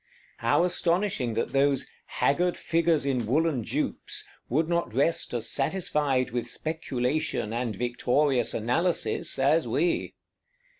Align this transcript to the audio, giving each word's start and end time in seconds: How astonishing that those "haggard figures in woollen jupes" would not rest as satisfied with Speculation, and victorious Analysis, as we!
How 0.39 0.63
astonishing 0.63 1.35
that 1.35 1.53
those 1.53 1.85
"haggard 2.07 2.57
figures 2.57 3.05
in 3.05 3.27
woollen 3.27 3.63
jupes" 3.63 4.27
would 4.49 4.67
not 4.67 4.95
rest 4.95 5.31
as 5.31 5.47
satisfied 5.47 6.31
with 6.31 6.49
Speculation, 6.49 7.53
and 7.53 7.75
victorious 7.75 8.55
Analysis, 8.55 9.37
as 9.37 9.67
we! 9.67 10.15